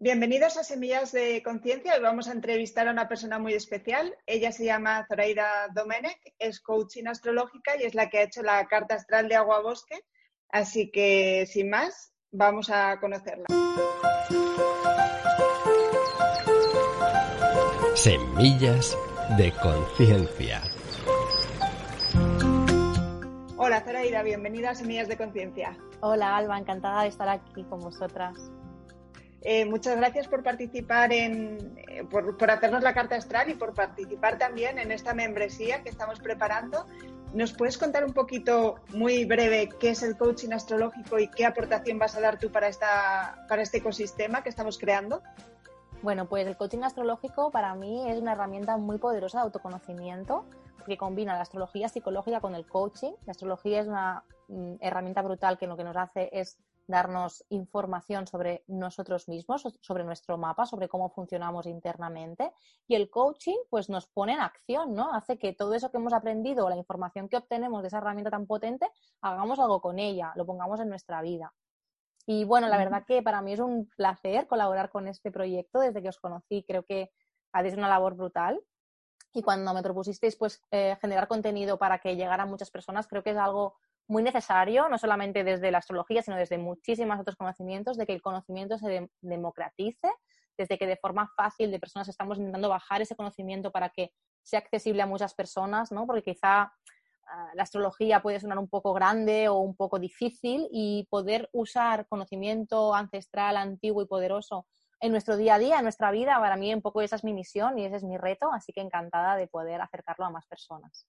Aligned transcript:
Bienvenidos 0.00 0.56
a 0.56 0.62
Semillas 0.62 1.10
de 1.10 1.42
Conciencia. 1.42 1.92
Hoy 1.96 2.00
vamos 2.00 2.28
a 2.28 2.32
entrevistar 2.32 2.86
a 2.86 2.92
una 2.92 3.08
persona 3.08 3.40
muy 3.40 3.54
especial. 3.54 4.14
Ella 4.26 4.52
se 4.52 4.64
llama 4.64 5.04
Zoraida 5.08 5.66
Domenech, 5.74 6.20
es 6.38 6.60
coaching 6.60 7.08
astrológica 7.08 7.76
y 7.76 7.82
es 7.82 7.96
la 7.96 8.08
que 8.08 8.18
ha 8.18 8.22
hecho 8.22 8.44
la 8.44 8.64
carta 8.68 8.94
astral 8.94 9.28
de 9.28 9.34
Agua 9.34 9.60
Bosque. 9.60 9.98
Así 10.50 10.92
que, 10.92 11.46
sin 11.46 11.70
más, 11.70 12.12
vamos 12.30 12.70
a 12.70 13.00
conocerla. 13.00 13.46
Semillas 17.96 18.96
de 19.36 19.52
Conciencia. 19.60 20.62
Hola 23.56 23.80
Zoraida, 23.80 24.22
bienvenida 24.22 24.70
a 24.70 24.74
Semillas 24.76 25.08
de 25.08 25.16
Conciencia. 25.16 25.76
Hola 26.02 26.36
Alba, 26.36 26.56
encantada 26.56 27.02
de 27.02 27.08
estar 27.08 27.28
aquí 27.28 27.64
con 27.64 27.80
vosotras. 27.80 28.38
Eh, 29.42 29.64
muchas 29.66 29.96
gracias 29.96 30.26
por 30.26 30.42
participar 30.42 31.12
en, 31.12 31.78
eh, 31.88 32.04
por, 32.10 32.50
hacernos 32.50 32.82
la 32.82 32.92
carta 32.92 33.14
astral 33.14 33.50
y 33.50 33.54
por 33.54 33.72
participar 33.72 34.36
también 34.36 34.78
en 34.78 34.90
esta 34.90 35.14
membresía 35.14 35.82
que 35.82 35.88
estamos 35.88 36.18
preparando. 36.18 36.86
¿Nos 37.32 37.52
puedes 37.52 37.78
contar 37.78 38.04
un 38.04 38.14
poquito, 38.14 38.76
muy 38.88 39.24
breve, 39.26 39.68
qué 39.78 39.90
es 39.90 40.02
el 40.02 40.16
coaching 40.16 40.52
astrológico 40.52 41.18
y 41.18 41.28
qué 41.28 41.44
aportación 41.44 41.98
vas 41.98 42.16
a 42.16 42.20
dar 42.20 42.38
tú 42.38 42.50
para, 42.50 42.68
esta, 42.68 43.44
para 43.48 43.62
este 43.62 43.78
ecosistema 43.78 44.42
que 44.42 44.48
estamos 44.48 44.78
creando? 44.78 45.22
Bueno, 46.02 46.26
pues 46.26 46.46
el 46.46 46.56
coaching 46.56 46.82
astrológico 46.82 47.50
para 47.50 47.74
mí 47.74 48.10
es 48.10 48.18
una 48.18 48.32
herramienta 48.32 48.76
muy 48.76 48.98
poderosa 48.98 49.38
de 49.38 49.44
autoconocimiento 49.44 50.46
que 50.86 50.96
combina 50.96 51.34
la 51.34 51.42
astrología 51.42 51.88
psicológica 51.88 52.40
con 52.40 52.54
el 52.54 52.66
coaching. 52.66 53.12
La 53.26 53.32
astrología 53.32 53.80
es 53.80 53.86
una 53.86 54.24
mm, 54.48 54.76
herramienta 54.80 55.22
brutal 55.22 55.58
que 55.58 55.66
lo 55.66 55.76
que 55.76 55.84
nos 55.84 55.96
hace 55.96 56.30
es 56.32 56.58
darnos 56.88 57.44
información 57.50 58.26
sobre 58.26 58.64
nosotros 58.66 59.28
mismos, 59.28 59.62
sobre 59.80 60.04
nuestro 60.04 60.38
mapa, 60.38 60.66
sobre 60.66 60.88
cómo 60.88 61.10
funcionamos 61.10 61.66
internamente. 61.66 62.52
Y 62.88 62.96
el 62.96 63.10
coaching, 63.10 63.58
pues 63.70 63.88
nos 63.88 64.08
pone 64.08 64.32
en 64.32 64.40
acción, 64.40 64.94
¿no? 64.94 65.12
Hace 65.12 65.38
que 65.38 65.52
todo 65.52 65.74
eso 65.74 65.90
que 65.90 65.98
hemos 65.98 66.14
aprendido, 66.14 66.68
la 66.68 66.76
información 66.76 67.28
que 67.28 67.36
obtenemos 67.36 67.82
de 67.82 67.88
esa 67.88 67.98
herramienta 67.98 68.30
tan 68.30 68.46
potente, 68.46 68.90
hagamos 69.20 69.58
algo 69.60 69.80
con 69.80 69.98
ella, 69.98 70.32
lo 70.34 70.46
pongamos 70.46 70.80
en 70.80 70.88
nuestra 70.88 71.22
vida. 71.22 71.54
Y 72.26 72.44
bueno, 72.44 72.68
la 72.68 72.76
verdad 72.76 73.04
que 73.06 73.22
para 73.22 73.40
mí 73.42 73.52
es 73.52 73.60
un 73.60 73.88
placer 73.96 74.46
colaborar 74.46 74.90
con 74.90 75.08
este 75.08 75.30
proyecto. 75.30 75.80
Desde 75.80 76.02
que 76.02 76.08
os 76.08 76.18
conocí, 76.18 76.64
creo 76.66 76.84
que 76.84 77.10
hacéis 77.52 77.74
una 77.76 77.88
labor 77.88 78.16
brutal. 78.16 78.60
Y 79.38 79.42
cuando 79.42 79.72
me 79.72 79.84
propusisteis 79.84 80.34
pues, 80.34 80.60
eh, 80.72 80.96
generar 81.00 81.28
contenido 81.28 81.78
para 81.78 82.00
que 82.00 82.16
llegara 82.16 82.42
a 82.42 82.46
muchas 82.46 82.72
personas, 82.72 83.06
creo 83.06 83.22
que 83.22 83.30
es 83.30 83.36
algo 83.36 83.76
muy 84.08 84.24
necesario, 84.24 84.88
no 84.88 84.98
solamente 84.98 85.44
desde 85.44 85.70
la 85.70 85.78
astrología, 85.78 86.22
sino 86.22 86.36
desde 86.36 86.58
muchísimos 86.58 87.20
otros 87.20 87.36
conocimientos, 87.36 87.96
de 87.96 88.04
que 88.04 88.14
el 88.14 88.20
conocimiento 88.20 88.78
se 88.78 89.08
democratice, 89.20 90.10
desde 90.56 90.76
que 90.76 90.88
de 90.88 90.96
forma 90.96 91.30
fácil 91.36 91.70
de 91.70 91.78
personas 91.78 92.08
estamos 92.08 92.38
intentando 92.38 92.68
bajar 92.68 93.00
ese 93.00 93.14
conocimiento 93.14 93.70
para 93.70 93.90
que 93.90 94.10
sea 94.42 94.58
accesible 94.58 95.02
a 95.02 95.06
muchas 95.06 95.34
personas, 95.34 95.92
¿no? 95.92 96.04
Porque 96.04 96.32
quizá 96.32 96.72
ah, 97.28 97.50
la 97.54 97.62
astrología 97.62 98.20
puede 98.20 98.40
sonar 98.40 98.58
un 98.58 98.68
poco 98.68 98.92
grande 98.92 99.48
o 99.48 99.58
un 99.58 99.76
poco 99.76 100.00
difícil 100.00 100.66
y 100.72 101.06
poder 101.10 101.48
usar 101.52 102.08
conocimiento 102.08 102.92
ancestral, 102.92 103.56
antiguo 103.56 104.02
y 104.02 104.06
poderoso 104.06 104.66
en 105.00 105.12
nuestro 105.12 105.36
día 105.36 105.54
a 105.54 105.58
día, 105.58 105.78
en 105.78 105.84
nuestra 105.84 106.10
vida, 106.10 106.38
para 106.38 106.56
mí 106.56 106.72
un 106.74 106.82
poco 106.82 107.02
esa 107.02 107.16
es 107.16 107.24
mi 107.24 107.32
misión 107.32 107.78
y 107.78 107.84
ese 107.84 107.96
es 107.96 108.04
mi 108.04 108.16
reto, 108.16 108.52
así 108.52 108.72
que 108.72 108.80
encantada 108.80 109.36
de 109.36 109.46
poder 109.46 109.80
acercarlo 109.80 110.24
a 110.24 110.30
más 110.30 110.46
personas. 110.46 111.06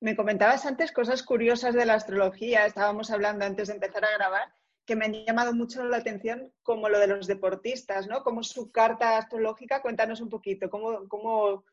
Me 0.00 0.16
comentabas 0.16 0.66
antes 0.66 0.92
cosas 0.92 1.22
curiosas 1.22 1.74
de 1.74 1.84
la 1.84 1.94
astrología, 1.94 2.66
estábamos 2.66 3.10
hablando 3.10 3.44
antes 3.44 3.68
de 3.68 3.74
empezar 3.74 4.04
a 4.04 4.12
grabar, 4.12 4.52
que 4.84 4.96
me 4.96 5.04
han 5.04 5.12
llamado 5.12 5.52
mucho 5.52 5.84
la 5.84 5.98
atención, 5.98 6.52
como 6.62 6.88
lo 6.88 6.98
de 6.98 7.08
los 7.08 7.26
deportistas, 7.26 8.06
¿no? 8.06 8.22
Como 8.22 8.42
su 8.42 8.72
carta 8.72 9.18
astrológica, 9.18 9.82
cuéntanos 9.82 10.20
un 10.22 10.30
poquito, 10.30 10.70
cómo, 10.70 11.64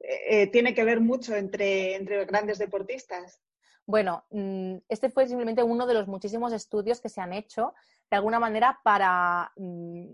eh, 0.00 0.20
eh, 0.42 0.46
tiene 0.46 0.74
que 0.74 0.84
ver 0.84 1.00
mucho 1.00 1.34
entre, 1.36 1.94
entre 1.94 2.24
grandes 2.24 2.58
deportistas. 2.58 3.42
Bueno, 3.86 4.24
mm, 4.30 4.76
este 4.88 5.10
fue 5.10 5.26
simplemente 5.26 5.62
uno 5.62 5.86
de 5.86 5.92
los 5.92 6.08
muchísimos 6.08 6.54
estudios 6.54 7.02
que 7.02 7.10
se 7.10 7.20
han 7.20 7.34
hecho, 7.34 7.74
de 8.10 8.16
alguna 8.16 8.40
manera, 8.40 8.80
para 8.82 9.52
mm, 9.56 10.06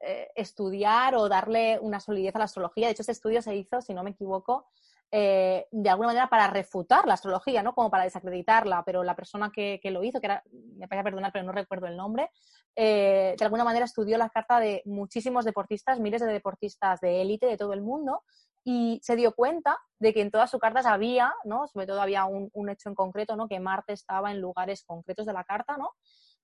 eh, 0.00 0.28
estudiar 0.34 1.14
o 1.14 1.28
darle 1.28 1.78
una 1.80 2.00
solidez 2.00 2.34
a 2.34 2.38
la 2.38 2.44
astrología. 2.44 2.86
De 2.86 2.92
hecho, 2.92 3.02
este 3.02 3.12
estudio 3.12 3.42
se 3.42 3.56
hizo, 3.56 3.80
si 3.80 3.94
no 3.94 4.04
me 4.04 4.10
equivoco, 4.10 4.66
eh, 5.10 5.66
de 5.70 5.88
alguna 5.88 6.08
manera 6.08 6.28
para 6.28 6.48
refutar 6.48 7.06
la 7.06 7.14
astrología, 7.14 7.62
¿no? 7.62 7.74
Como 7.74 7.90
para 7.90 8.04
desacreditarla, 8.04 8.82
pero 8.84 9.02
la 9.02 9.16
persona 9.16 9.50
que, 9.50 9.80
lo 9.84 10.04
hizo, 10.04 10.20
que 10.20 10.26
era, 10.26 10.44
me 10.52 10.84
a 10.84 11.02
perdonar, 11.02 11.32
pero 11.32 11.46
no 11.46 11.52
recuerdo 11.52 11.86
el 11.86 11.96
nombre, 11.96 12.30
eh, 12.76 13.34
de 13.38 13.44
alguna 13.44 13.64
manera 13.64 13.86
estudió 13.86 14.18
la 14.18 14.28
carta 14.28 14.60
de 14.60 14.82
muchísimos 14.84 15.46
deportistas, 15.46 15.98
miles 15.98 16.20
de 16.20 16.26
deportistas 16.26 17.00
de 17.00 17.22
élite 17.22 17.46
de 17.46 17.56
todo 17.56 17.72
el 17.72 17.80
mundo, 17.80 18.22
y 18.64 19.00
se 19.02 19.16
dio 19.16 19.32
cuenta 19.32 19.78
de 19.98 20.12
que 20.12 20.20
en 20.20 20.30
todas 20.30 20.50
sus 20.50 20.60
cartas 20.60 20.84
había, 20.84 21.32
¿no? 21.44 21.66
Sobre 21.68 21.86
todo 21.86 22.02
había 22.02 22.26
un, 22.26 22.50
un 22.52 22.68
hecho 22.68 22.90
en 22.90 22.94
concreto, 22.94 23.34
¿no? 23.34 23.48
Que 23.48 23.60
Marte 23.60 23.94
estaba 23.94 24.30
en 24.30 24.42
lugares 24.42 24.84
concretos 24.84 25.24
de 25.24 25.32
la 25.32 25.44
carta, 25.44 25.78
¿no? 25.78 25.92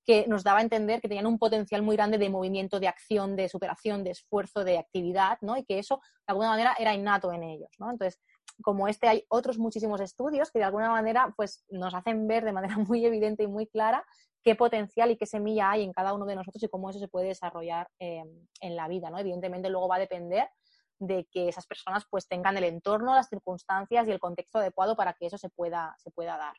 Que 0.05 0.27
nos 0.27 0.45
daba 0.45 0.59
a 0.59 0.63
entender 0.63 1.01
que 1.01 1.09
tenían 1.09 1.27
un 1.27 1.39
potencial 1.39 1.83
muy 1.83 1.97
grande 1.97 2.19
de 2.19 2.29
movimiento, 2.29 2.79
de 2.79 2.89
acción, 2.89 3.37
de 3.37 3.49
superación, 3.49 4.05
de 4.05 4.11
esfuerzo, 4.11 4.65
de 4.65 4.79
actividad, 4.79 5.39
¿no? 5.41 5.57
Y 5.57 5.65
que 5.65 5.79
eso, 5.79 5.97
de 5.97 6.33
alguna 6.33 6.51
manera, 6.51 6.75
era 6.79 6.95
innato 6.95 7.33
en 7.33 7.43
ellos, 7.43 7.71
¿no? 7.79 7.91
Entonces, 7.91 8.21
como 8.63 8.89
este 8.89 9.09
hay 9.09 9.25
otros 9.29 9.59
muchísimos 9.59 10.01
estudios 10.01 10.51
que 10.51 10.59
de 10.59 10.67
alguna 10.67 10.91
manera 10.91 11.33
pues 11.37 11.65
nos 11.71 11.95
hacen 11.95 12.29
ver 12.29 12.45
de 12.45 12.53
manera 12.53 12.77
muy 12.89 13.05
evidente 13.05 13.43
y 13.43 13.47
muy 13.47 13.67
clara 13.67 14.05
qué 14.43 14.55
potencial 14.55 15.11
y 15.11 15.17
qué 15.17 15.27
semilla 15.27 15.71
hay 15.71 15.83
en 15.83 15.93
cada 15.93 16.13
uno 16.13 16.27
de 16.27 16.37
nosotros 16.37 16.63
y 16.63 16.69
cómo 16.69 16.91
eso 16.91 16.99
se 16.99 17.09
puede 17.09 17.29
desarrollar 17.29 17.89
em, 17.99 18.47
en 18.61 18.77
la 18.77 18.89
vida, 18.89 19.11
¿no? 19.11 19.19
Evidentemente 19.19 19.71
luego 19.71 19.89
va 19.89 19.97
a 19.97 20.01
depender 20.01 20.49
de 20.99 21.27
que 21.31 21.49
esas 21.49 21.67
personas 21.67 22.05
pues 22.11 22.29
tengan 22.29 22.57
el 22.57 22.65
entorno, 22.65 23.15
las 23.15 23.29
circunstancias 23.29 24.07
y 24.07 24.11
el 24.11 24.21
contexto 24.21 24.59
adecuado 24.59 24.97
para 24.97 25.15
que 25.15 25.27
eso 25.27 25.39
se 25.39 25.49
pueda, 25.49 25.95
se 25.99 26.11
pueda 26.11 26.37
dar. 26.37 26.55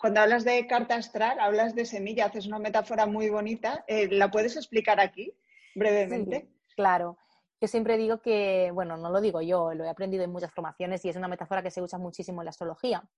Cuando 0.00 0.20
hablas 0.20 0.44
de 0.44 0.66
carta 0.66 0.96
astral, 0.96 1.38
hablas 1.40 1.74
de 1.74 1.84
semilla, 1.84 2.26
haces 2.26 2.46
una 2.46 2.58
metáfora 2.58 3.06
muy 3.06 3.28
bonita. 3.28 3.84
Eh, 3.86 4.08
¿La 4.10 4.30
puedes 4.30 4.56
explicar 4.56 5.00
aquí 5.00 5.32
brevemente? 5.74 6.48
claro. 6.74 7.18
Yo 7.60 7.68
siempre 7.68 7.96
digo 7.96 8.20
que, 8.20 8.72
bueno, 8.74 8.96
no 8.96 9.10
lo 9.10 9.20
digo 9.20 9.40
yo, 9.40 9.72
lo 9.72 9.84
he 9.84 9.88
aprendido 9.88 10.24
en 10.24 10.32
muchas 10.32 10.52
formaciones 10.52 11.04
y 11.04 11.10
es 11.10 11.14
una 11.14 11.28
metáfora 11.28 11.62
que 11.62 11.70
se 11.70 11.80
usa 11.80 11.96
muchísimo 11.96 12.40
en 12.40 12.46
la 12.46 12.50
astrología. 12.50 13.08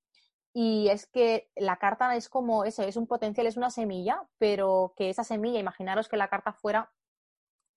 Y 0.52 0.88
es 0.88 1.06
que 1.06 1.50
la 1.56 1.78
carta 1.78 2.14
es 2.14 2.28
como 2.28 2.64
eso, 2.66 2.82
es 2.82 2.96
un 2.96 3.06
potencial, 3.06 3.46
es 3.46 3.56
una 3.56 3.70
semilla, 3.70 4.22
pero 4.36 4.92
que 4.98 5.08
esa 5.08 5.24
semilla, 5.24 5.58
imaginaros 5.58 6.08
que 6.08 6.18
la 6.18 6.28
carta 6.28 6.52
fuera 6.52 6.92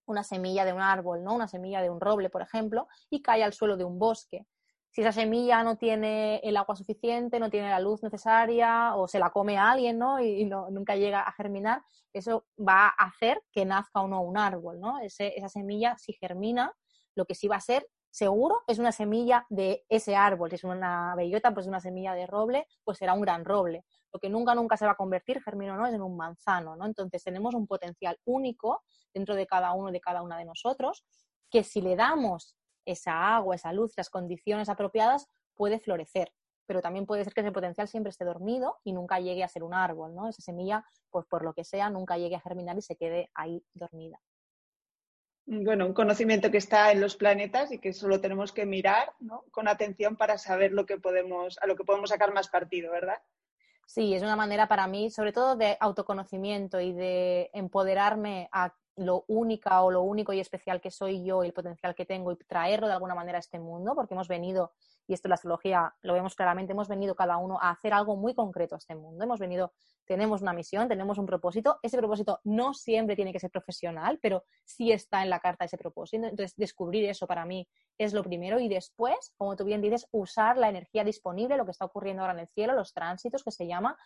una 0.04 0.22
semilla 0.24 0.66
de 0.66 0.74
un 0.74 0.82
árbol, 0.82 1.24
¿no? 1.24 1.34
Una 1.34 1.48
semilla 1.48 1.80
de 1.80 1.88
un 1.88 2.00
roble, 2.00 2.28
por 2.28 2.42
ejemplo, 2.42 2.86
y 3.08 3.22
cae 3.22 3.42
al 3.42 3.54
suelo 3.54 3.78
de 3.78 3.84
un 3.84 3.98
bosque 3.98 4.46
si 4.90 5.02
esa 5.02 5.12
semilla 5.12 5.62
no 5.62 5.76
tiene 5.76 6.40
el 6.42 6.56
agua 6.56 6.74
suficiente, 6.74 7.38
no 7.38 7.50
tiene 7.50 7.68
la 7.68 7.80
luz 7.80 8.02
necesaria 8.02 8.94
o 8.96 9.06
se 9.06 9.18
la 9.18 9.30
come 9.30 9.58
alguien 9.58 9.98
¿no? 9.98 10.20
y, 10.20 10.44
nunca 10.44 10.96
llega 10.96 11.20
a 11.20 11.32
germinar, 11.32 11.82
eso 12.12 12.46
va 12.58 12.88
a 12.88 13.06
hacer 13.06 13.42
que 13.52 13.64
nazca 13.64 14.00
o 14.00 14.08
no 14.08 14.22
un 14.22 14.38
árbol. 14.38 14.80
¿no? 14.80 14.98
esa 15.00 15.48
semilla, 15.48 15.96
si 15.98 16.14
germina, 16.14 16.72
lo 17.14 17.26
que 17.26 17.34
sí 17.34 17.48
va 17.48 17.56
a 17.56 17.60
ser 17.60 17.86
seguro 18.10 18.62
es 18.66 18.78
una 18.78 18.92
semilla 18.92 19.46
de 19.48 19.84
ese 19.88 20.16
árbol. 20.16 20.50
Si 20.50 20.56
es 20.56 20.64
una 20.64 21.14
bellota, 21.14 21.52
pues 21.52 21.66
una 21.66 21.80
semilla 21.80 22.14
de 22.14 22.26
roble, 22.26 22.66
pues 22.84 22.98
será 22.98 23.12
un 23.12 23.20
gran 23.20 23.44
roble. 23.44 23.84
Lo 24.12 24.18
que 24.18 24.30
nunca, 24.30 24.54
nunca 24.54 24.76
se 24.76 24.86
va 24.86 24.92
a 24.92 24.96
convertir, 24.96 25.42
germino 25.42 25.74
o 25.74 25.76
no, 25.76 25.86
es 25.86 25.94
en 25.94 26.02
un 26.02 26.16
manzano. 26.16 26.76
¿no? 26.76 26.86
Entonces 26.86 27.22
tenemos 27.22 27.54
un 27.54 27.66
potencial 27.66 28.18
único 28.24 28.82
dentro 29.12 29.34
de 29.34 29.46
cada 29.46 29.72
uno, 29.72 29.92
de 29.92 30.00
cada 30.00 30.22
una 30.22 30.38
de 30.38 30.44
nosotros, 30.44 31.04
que 31.50 31.62
si 31.62 31.80
le 31.80 31.96
damos 31.96 32.56
esa 32.90 33.36
agua, 33.36 33.54
esa 33.54 33.72
luz, 33.72 33.92
las 33.96 34.10
condiciones 34.10 34.68
apropiadas, 34.68 35.28
puede 35.54 35.78
florecer. 35.78 36.32
Pero 36.66 36.82
también 36.82 37.06
puede 37.06 37.24
ser 37.24 37.32
que 37.32 37.40
ese 37.40 37.52
potencial 37.52 37.88
siempre 37.88 38.10
esté 38.10 38.24
dormido 38.24 38.76
y 38.84 38.92
nunca 38.92 39.20
llegue 39.20 39.44
a 39.44 39.48
ser 39.48 39.62
un 39.62 39.74
árbol, 39.74 40.14
¿no? 40.14 40.28
Esa 40.28 40.42
semilla, 40.42 40.84
pues 41.10 41.26
por 41.26 41.42
lo 41.44 41.54
que 41.54 41.64
sea, 41.64 41.90
nunca 41.90 42.18
llegue 42.18 42.36
a 42.36 42.40
germinar 42.40 42.76
y 42.76 42.82
se 42.82 42.96
quede 42.96 43.30
ahí 43.34 43.64
dormida. 43.74 44.20
Bueno, 45.46 45.86
un 45.86 45.94
conocimiento 45.94 46.50
que 46.50 46.58
está 46.58 46.92
en 46.92 47.00
los 47.00 47.16
planetas 47.16 47.72
y 47.72 47.78
que 47.78 47.94
solo 47.94 48.20
tenemos 48.20 48.52
que 48.52 48.66
mirar 48.66 49.14
con 49.50 49.66
atención 49.66 50.14
para 50.14 50.36
saber 50.36 50.72
lo 50.72 50.84
que 50.84 50.98
podemos, 50.98 51.58
a 51.62 51.66
lo 51.66 51.74
que 51.74 51.84
podemos 51.84 52.10
sacar 52.10 52.34
más 52.34 52.48
partido, 52.48 52.92
¿verdad? 52.92 53.16
Sí, 53.90 54.12
es 54.12 54.22
una 54.22 54.36
manera 54.36 54.68
para 54.68 54.86
mí, 54.86 55.10
sobre 55.10 55.32
todo 55.32 55.56
de 55.56 55.78
autoconocimiento 55.80 56.78
y 56.78 56.92
de 56.92 57.48
empoderarme 57.54 58.50
a 58.52 58.74
lo 58.96 59.24
única 59.28 59.82
o 59.82 59.90
lo 59.90 60.02
único 60.02 60.34
y 60.34 60.40
especial 60.40 60.82
que 60.82 60.90
soy 60.90 61.24
yo 61.24 61.42
y 61.42 61.46
el 61.46 61.54
potencial 61.54 61.94
que 61.94 62.04
tengo 62.04 62.30
y 62.32 62.36
traerlo 62.36 62.86
de 62.86 62.92
alguna 62.92 63.14
manera 63.14 63.38
a 63.38 63.40
este 63.40 63.58
mundo, 63.58 63.94
porque 63.94 64.12
hemos 64.12 64.28
venido, 64.28 64.72
y 65.08 65.14
esto 65.14 65.26
en 65.26 65.30
la 65.30 65.34
astrología 65.36 65.94
lo 66.02 66.12
vemos 66.12 66.34
claramente, 66.36 66.72
hemos 66.72 66.86
venido 66.86 67.16
cada 67.16 67.38
uno 67.38 67.58
a 67.60 67.70
hacer 67.70 67.94
algo 67.94 68.14
muy 68.14 68.34
concreto 68.34 68.74
a 68.74 68.78
este 68.78 68.94
mundo. 68.94 69.24
Hemos 69.24 69.40
venido, 69.40 69.72
tenemos 70.04 70.42
una 70.42 70.52
misión, 70.52 70.86
tenemos 70.86 71.16
un 71.16 71.24
propósito. 71.24 71.78
Ese 71.82 71.96
propósito 71.96 72.40
no 72.44 72.74
siempre 72.74 73.16
tiene 73.16 73.32
que 73.32 73.40
ser 73.40 73.50
profesional, 73.50 74.18
pero 74.20 74.44
sí 74.66 74.92
está 74.92 75.22
en 75.22 75.30
la 75.30 75.40
carta 75.40 75.64
ese 75.64 75.78
propósito. 75.78 76.26
Entonces, 76.26 76.54
descubrir 76.56 77.08
eso 77.08 77.26
para 77.26 77.46
mí 77.46 77.66
es 77.96 78.12
lo 78.12 78.22
primero 78.22 78.60
y 78.60 78.68
después, 78.68 79.32
como 79.38 79.56
tú 79.56 79.64
bien 79.64 79.80
dices, 79.80 80.06
usar 80.12 80.58
la 80.58 80.68
energía 80.68 81.04
disponible, 81.04 81.56
lo 81.56 81.64
que 81.64 81.70
está 81.70 81.86
ocurriendo 81.86 82.22
ahora 82.22 82.34
en 82.34 82.40
el 82.40 82.48
cielo, 82.48 82.74
los 82.74 82.92
tránsitos 82.92 83.42
que 83.42 83.50
se 83.50 83.66
llama, 83.66 83.96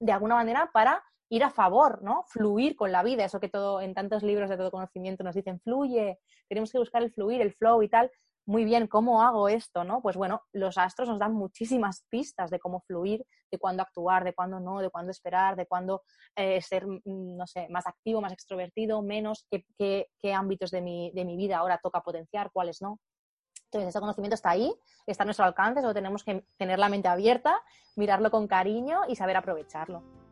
de 0.00 0.12
alguna 0.12 0.36
manera 0.36 0.70
para 0.72 1.04
ir 1.28 1.44
a 1.44 1.50
favor, 1.50 2.02
¿no? 2.02 2.24
Fluir 2.28 2.76
con 2.76 2.92
la 2.92 3.02
vida, 3.02 3.24
eso 3.24 3.40
que 3.40 3.48
todo 3.48 3.80
en 3.80 3.94
tantos 3.94 4.22
libros 4.22 4.48
de 4.48 4.56
todo 4.56 4.70
conocimiento 4.70 5.24
nos 5.24 5.34
dicen, 5.34 5.60
fluye, 5.60 6.18
tenemos 6.48 6.70
que 6.70 6.78
buscar 6.78 7.02
el 7.02 7.12
fluir, 7.12 7.40
el 7.42 7.52
flow 7.52 7.82
y 7.82 7.88
tal. 7.88 8.10
Muy 8.48 8.64
bien, 8.64 8.86
¿cómo 8.86 9.22
hago 9.22 9.48
esto, 9.48 9.82
no? 9.82 10.00
Pues 10.00 10.16
bueno, 10.16 10.42
los 10.52 10.78
astros 10.78 11.08
nos 11.08 11.18
dan 11.18 11.32
muchísimas 11.32 12.06
pistas 12.08 12.48
de 12.48 12.60
cómo 12.60 12.80
fluir, 12.86 13.26
de 13.50 13.58
cuándo 13.58 13.82
actuar, 13.82 14.22
de 14.22 14.34
cuándo 14.34 14.60
no, 14.60 14.78
de 14.80 14.88
cuándo 14.88 15.10
esperar, 15.10 15.56
de 15.56 15.66
cuándo 15.66 16.04
eh, 16.36 16.62
ser, 16.62 16.86
mm, 16.86 17.00
no 17.04 17.44
sé, 17.48 17.66
más 17.70 17.88
activo, 17.88 18.20
más 18.20 18.32
extrovertido, 18.32 19.02
menos, 19.02 19.48
qué, 19.50 19.66
qué, 19.76 20.32
ámbitos 20.32 20.70
de 20.70 20.80
mi, 20.80 21.10
de 21.12 21.24
mi 21.24 21.36
vida 21.36 21.58
ahora 21.58 21.80
toca 21.82 22.02
potenciar, 22.02 22.52
cuáles 22.52 22.80
no. 22.80 23.00
Entonces, 23.64 23.88
ese 23.88 23.98
conocimiento 23.98 24.36
está 24.36 24.50
ahí, 24.50 24.72
está 25.08 25.24
a 25.24 25.26
nuestro 25.26 25.44
alcance, 25.44 25.80
solo 25.80 25.92
tenemos 25.92 26.22
que 26.22 26.46
tener 26.56 26.78
la 26.78 26.88
mente 26.88 27.08
abierta, 27.08 27.60
mirarlo 27.96 28.30
con 28.30 28.46
cariño 28.46 29.00
y 29.08 29.16
saber 29.16 29.36
aprovecharlo. 29.36 30.25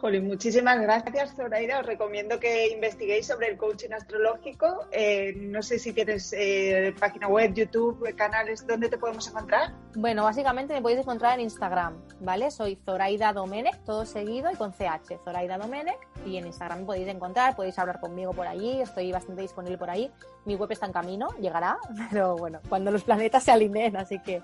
Jolín, 0.00 0.28
muchísimas 0.28 0.80
gracias, 0.80 1.34
Zoraida. 1.34 1.80
Os 1.80 1.86
recomiendo 1.86 2.38
que 2.38 2.68
investiguéis 2.68 3.26
sobre 3.26 3.48
el 3.48 3.56
coaching 3.56 3.90
astrológico. 3.90 4.86
Eh, 4.92 5.34
no 5.36 5.60
sé 5.60 5.80
si 5.80 5.92
tienes 5.92 6.32
eh, 6.32 6.94
página 7.00 7.26
web, 7.26 7.52
YouTube, 7.52 8.14
canales, 8.14 8.64
¿dónde 8.64 8.88
te 8.88 8.96
podemos 8.96 9.26
encontrar? 9.26 9.72
Bueno, 9.96 10.22
básicamente 10.22 10.72
me 10.72 10.82
podéis 10.82 11.00
encontrar 11.00 11.34
en 11.34 11.40
Instagram, 11.46 11.96
¿vale? 12.20 12.52
Soy 12.52 12.78
Zoraida 12.84 13.32
Domenech, 13.32 13.82
todo 13.84 14.06
seguido 14.06 14.52
y 14.52 14.54
con 14.54 14.72
CH, 14.72 15.18
Zoraida 15.24 15.58
Domenech. 15.58 15.98
Y 16.24 16.36
en 16.36 16.46
Instagram 16.46 16.80
me 16.80 16.86
podéis 16.86 17.08
encontrar, 17.08 17.56
podéis 17.56 17.76
hablar 17.80 17.98
conmigo 17.98 18.32
por 18.32 18.46
allí, 18.46 18.80
estoy 18.80 19.10
bastante 19.10 19.42
disponible 19.42 19.78
por 19.78 19.90
ahí. 19.90 20.12
Mi 20.44 20.54
web 20.54 20.70
está 20.70 20.86
en 20.86 20.92
camino, 20.92 21.28
llegará, 21.40 21.76
pero 22.12 22.36
bueno, 22.36 22.60
cuando 22.68 22.92
los 22.92 23.02
planetas 23.02 23.42
se 23.42 23.50
alineen, 23.50 23.96
así 23.96 24.20
que 24.20 24.42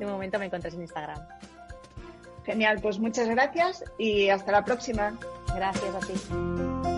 de 0.00 0.06
momento 0.06 0.40
me 0.40 0.46
encontráis 0.46 0.74
en 0.74 0.80
Instagram. 0.80 1.20
Genial, 2.48 2.78
pues 2.80 2.98
muchas 2.98 3.28
gracias 3.28 3.84
y 3.98 4.30
hasta 4.30 4.52
la 4.52 4.64
próxima. 4.64 5.18
Gracias 5.54 5.94
a 5.94 6.00
ti. 6.00 6.97